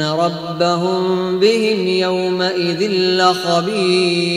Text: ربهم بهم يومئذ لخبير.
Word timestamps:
ربهم 0.00 1.38
بهم 1.38 1.86
يومئذ 1.88 2.90
لخبير. 2.90 4.30